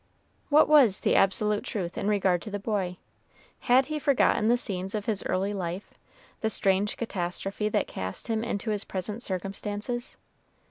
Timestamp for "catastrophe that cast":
6.97-8.25